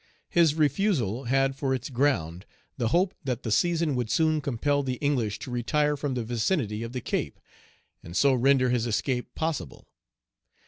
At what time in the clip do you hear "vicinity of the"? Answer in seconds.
6.23-7.01